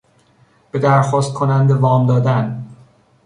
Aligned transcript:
به 0.71 0.79
درخواست 0.79 1.33
کننده 1.33 1.73
وام 1.73 2.07
دادن 2.07 2.65